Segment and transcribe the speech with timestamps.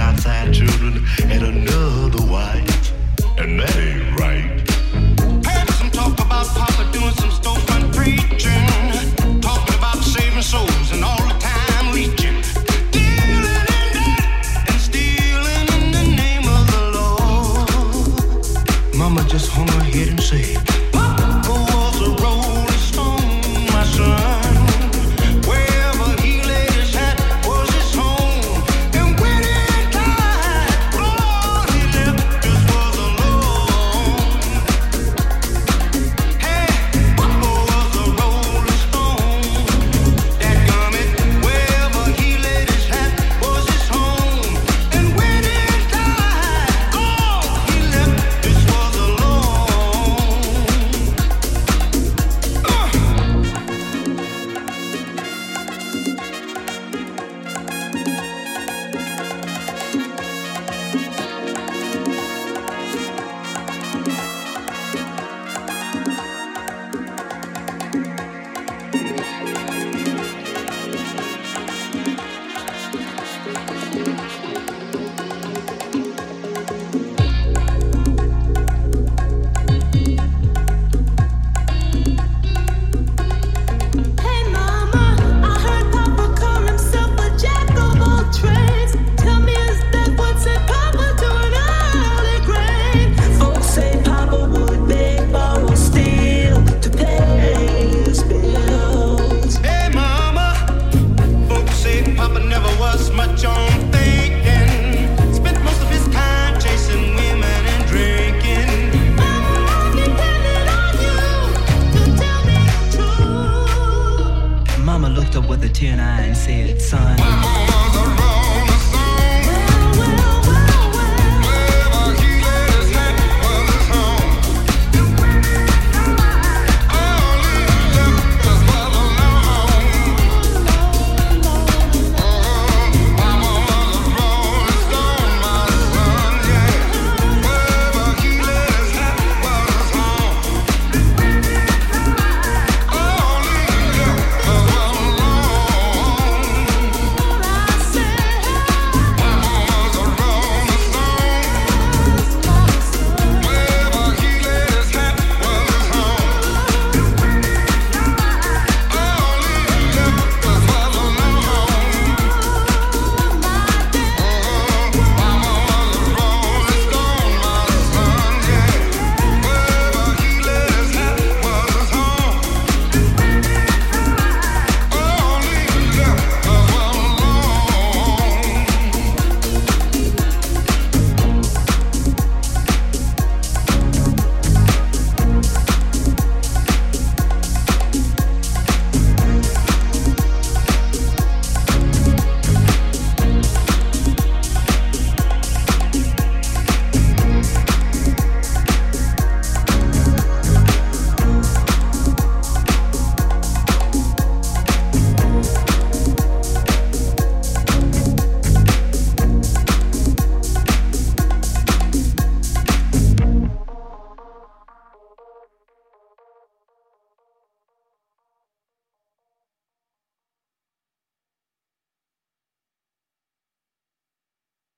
[0.00, 1.04] outside children